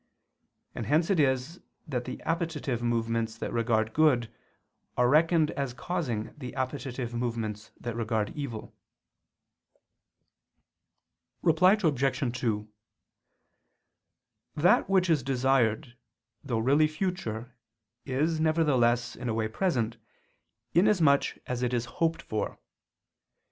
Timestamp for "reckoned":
5.07-5.51